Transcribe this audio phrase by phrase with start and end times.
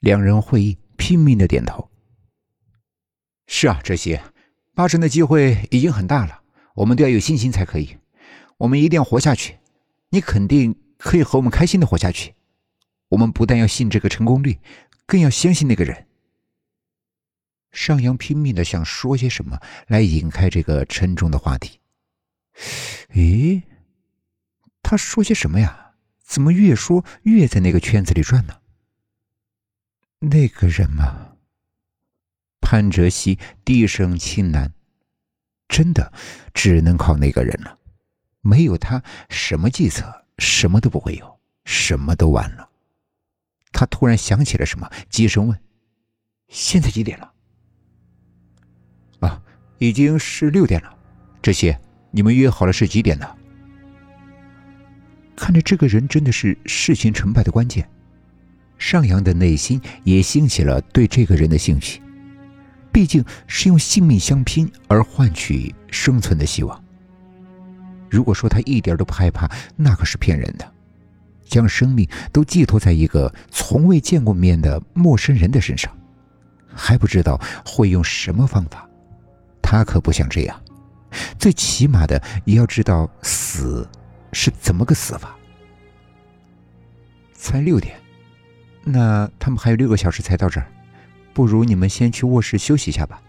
[0.00, 1.90] 两人会意，拼命的点头。
[3.46, 4.22] 是啊，这些
[4.74, 6.42] 八成的机会已经很大了，
[6.74, 7.96] 我们都要有信心才可以。
[8.58, 9.58] 我们一定要活下去。
[10.10, 12.34] 你肯定可以和我们开心的活下去。
[13.08, 14.58] 我们不但要信这个成功率，
[15.06, 16.06] 更要相信那个人。
[17.70, 21.80] 尚阳拼命的想说些什么来引开这个沉重的话题。
[23.14, 23.62] 咦，
[24.82, 25.92] 他说些什么呀？
[26.22, 28.60] 怎么越说越在那个圈子里转呢？
[30.20, 31.36] 那个人吗？
[32.60, 34.68] 潘哲熙低声轻喃
[35.68, 36.12] ：“真的，
[36.52, 37.78] 只能靠那个人了。
[38.40, 42.68] 没有他，什么计策，什么都不会有，什么都完了。”
[43.70, 45.56] 他突然想起了什么，急声问
[46.48, 47.32] ：“现在几点了？”
[49.20, 49.40] 啊，
[49.78, 50.98] 已经是六点了。
[51.40, 53.36] 这些你们约好了是几点呢？
[55.36, 57.88] 看着这个人真的是事情成败的关键，
[58.78, 62.00] 尚阳的内心也兴起了对这个人的兴趣。
[62.90, 66.82] 毕竟是用性命相拼而换取生存的希望。
[68.08, 70.72] 如果说他一点都不害怕，那可是骗人的。
[71.44, 75.90] 将生命都寄托在一个从未见过面的陌生人的身上，
[76.74, 78.88] 还不知道会用什么方法。
[79.62, 80.60] 他可不想这样，
[81.38, 83.88] 最起码的也要知道死
[84.32, 85.36] 是怎么个死法。
[87.32, 87.98] 才六点，
[88.90, 90.66] 那他们还有六个小时才到这儿，
[91.34, 93.20] 不如你们先去卧室休息一下吧。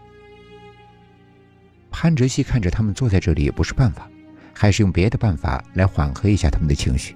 [1.90, 4.08] 潘哲熙看着他们坐在这里也不是办法，
[4.54, 7.14] 还是用别的办法来缓和一下他们的情绪。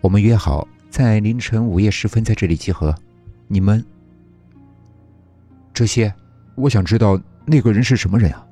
[0.00, 2.94] 我们约好在凌晨午夜时分在这里集合，
[3.48, 3.84] 你们
[5.74, 6.14] 这些，
[6.54, 7.20] 我想知道。
[7.44, 8.46] 那个人是什么人啊？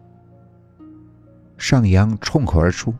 [1.56, 2.92] 上扬冲口而出，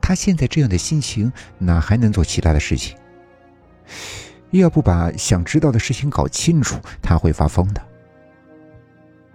[0.00, 2.96] 他现在这样的心情，哪还能做其他的事情？
[4.58, 7.82] 要不把想知道的事情搞清楚，他会发疯的。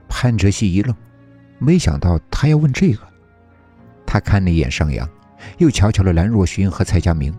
[0.08, 0.96] 潘哲熙一愣，
[1.58, 3.08] 没想到他要问这个。
[4.06, 5.08] 他看了一眼上扬，
[5.58, 7.36] 又瞧瞧了兰若寻和蔡佳明，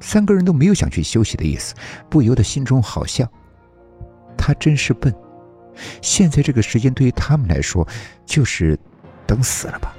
[0.00, 1.74] 三个人都没有想去休息的意思，
[2.10, 3.30] 不由得心中好笑。
[4.36, 5.14] 他真是笨。
[6.02, 7.86] 现在这个时间对于他们来说，
[8.26, 8.78] 就是
[9.26, 9.94] 等死了吧。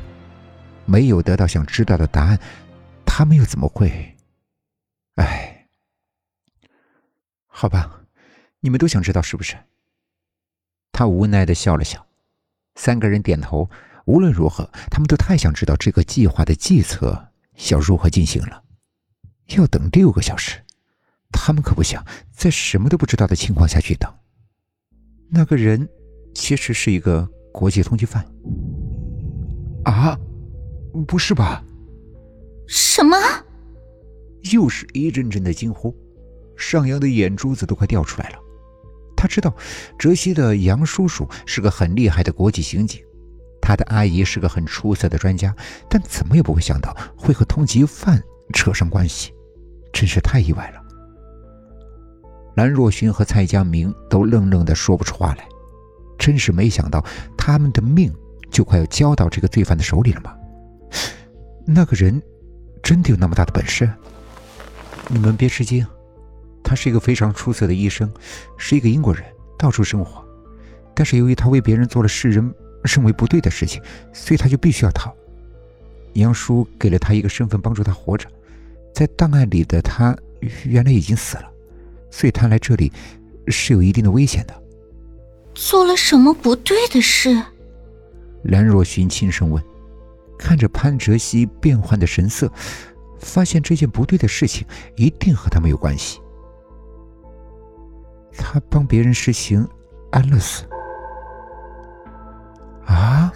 [0.85, 2.37] 没有得到想知道的答案，
[3.05, 4.13] 他们又怎么会？
[5.15, 5.52] 哎，
[7.55, 8.01] 好吧，
[8.61, 9.55] 你们都想知道是不是？
[10.91, 12.03] 他无奈的笑了笑。
[12.75, 13.69] 三个人点头。
[14.05, 17.29] 无论如何，他们都太想知道这个计划的计策
[17.69, 18.63] 要如何进行了。
[19.55, 20.61] 要等六个小时，
[21.31, 24.13] 他们可不想在什么都不知道的情况下去等。
[25.29, 25.87] 那个人
[26.35, 28.25] 其实是一个国际通缉犯。
[29.85, 30.19] 啊，
[31.07, 31.63] 不是吧？
[32.67, 33.15] 什么？
[34.51, 35.95] 又是一阵阵的惊呼，
[36.55, 38.37] 上扬的眼珠子都快掉出来了。
[39.15, 39.55] 他知道
[39.97, 43.01] 哲熙的杨叔叔是个很厉害的国际刑警，
[43.61, 45.55] 他的阿姨是个很出色的专家，
[45.89, 48.21] 但怎么也不会想到会和通缉犯
[48.53, 49.31] 扯上关系，
[49.93, 50.81] 真是太意外了。
[52.55, 55.47] 蓝若寻和蔡佳明都愣愣的说不出话来，
[56.19, 57.03] 真是没想到
[57.37, 58.13] 他们的命
[58.51, 60.35] 就快要交到这个罪犯的手里了吗？
[61.65, 62.21] 那个人
[62.83, 63.89] 真的有那么大的本事？
[65.07, 65.87] 你们别吃惊，
[66.63, 68.11] 他是一个非常出色的医生，
[68.57, 69.23] 是一个英国人，
[69.57, 70.23] 到处生活。
[70.95, 72.53] 但是由于他为别人做了世人
[72.83, 73.81] 认为不对的事情，
[74.13, 75.13] 所以他就必须要逃。
[76.13, 78.27] 杨叔给了他一个身份，帮助他活着。
[78.93, 80.15] 在档案里的他
[80.63, 81.49] 原来已经死了。
[82.11, 82.91] 所以他来这里
[83.47, 84.53] 是有一定的危险的。
[85.55, 87.41] 做了什么不对的事？
[88.43, 89.63] 兰若寻轻声问，
[90.37, 92.51] 看着潘哲熙变幻的神色，
[93.19, 94.63] 发现这件不对的事情
[94.95, 96.19] 一定和他没有关系。
[98.37, 99.67] 他帮别人实行
[100.11, 100.65] 安乐死。
[102.85, 103.31] 啊！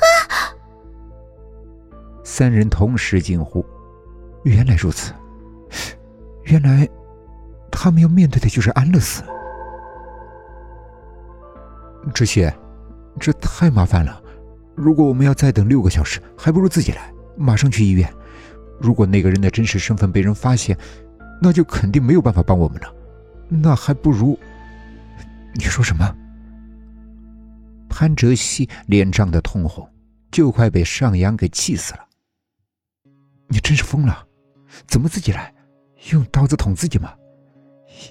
[2.24, 3.66] 三人同时惊呼
[4.44, 5.14] ：“原来如此！
[6.44, 6.88] 原来……”
[7.72, 9.24] 他们要面对的就是安乐死。
[12.14, 12.54] 这些，
[13.20, 14.22] 这太麻烦了。
[14.76, 18.12] 如果我们要再等六个小时，还不如自己来，马上去医院。
[18.80, 20.78] 如果那个人的真实身份被人发现，
[21.42, 22.94] 那就肯定没有办法帮我们了。
[23.48, 24.38] 那还不如……
[25.58, 26.16] 你说什么？
[27.90, 29.90] 潘哲熙脸涨得通红，
[30.32, 32.08] 就快被尚扬给气死了。
[33.48, 34.28] 你真是疯了！
[34.86, 35.52] 怎么自己来？
[36.12, 37.12] 用刀子捅自己吗？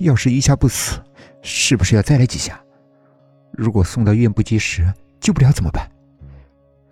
[0.00, 1.00] 要是一下不死，
[1.40, 2.60] 是不是要再来几下？
[3.52, 5.88] 如果送到医院不及时，救不了怎么办？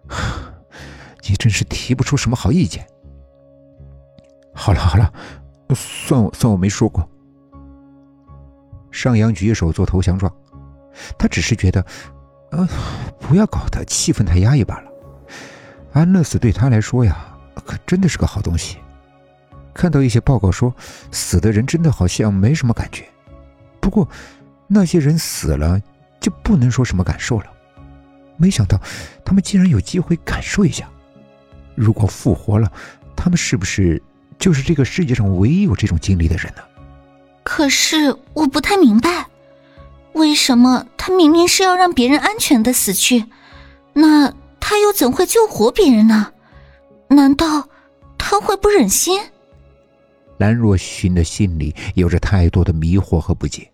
[1.29, 2.87] 你真是提不出什么好意见。
[4.55, 5.13] 好了好了，
[5.75, 7.11] 算我算我没说过。
[8.93, 10.33] 尚扬举手做投降状。
[11.19, 11.85] 他只是觉得，
[12.51, 12.69] 呃，
[13.21, 14.91] 不要搞得气氛太压抑罢了。
[15.93, 18.79] 安乐死对他来说呀，可真的是个好东西。
[19.73, 20.75] 看到一些报告说，
[21.11, 23.05] 死的人真的好像没什么感觉。
[23.81, 24.09] 不过，
[24.67, 25.81] 那些人死了
[26.21, 27.47] 就不能说什么感受了。
[28.37, 28.81] 没想到，
[29.25, 30.89] 他们竟然有机会感受一下。
[31.75, 32.71] 如果复活了，
[33.17, 34.01] 他们是不是
[34.39, 36.63] 就是这个世界上唯一有这种经历的人呢？
[37.43, 39.27] 可是我不太明白，
[40.15, 43.27] 为什么他明明是要让别人安全的死去，
[43.93, 46.33] 那他又怎会救活别人呢？
[47.09, 47.69] 难道
[48.17, 49.21] 他会不忍心？
[50.39, 53.71] 兰若寻的心里有着太多的迷惑和不解。